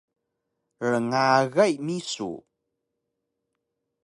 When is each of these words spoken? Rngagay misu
Rngagay 0.93 1.73
misu 1.85 2.31